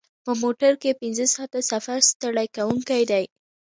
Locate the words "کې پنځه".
0.81-1.25